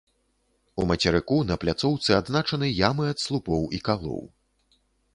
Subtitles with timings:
[0.83, 4.29] У мацерыку на пляцоўцы адзначаны ямы ад слупоў і калоў.